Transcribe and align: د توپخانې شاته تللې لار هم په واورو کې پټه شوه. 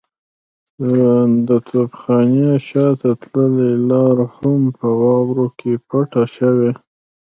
د 1.47 1.49
توپخانې 1.69 2.51
شاته 2.67 3.11
تللې 3.21 3.71
لار 3.89 4.17
هم 4.35 4.61
په 4.77 4.87
واورو 4.99 5.47
کې 5.59 5.71
پټه 5.87 6.23
شوه. 6.35 6.69